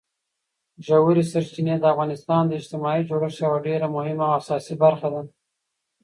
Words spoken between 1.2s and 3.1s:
سرچینې د افغانستان د اجتماعي